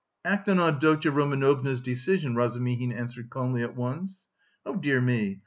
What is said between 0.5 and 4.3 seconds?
Avdotya Romanovna's decision," Razumihin answered calmly at once.